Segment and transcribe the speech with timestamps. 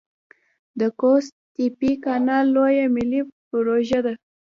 [0.79, 4.13] د قوش تیپې کانال لویه ملي پروژه ده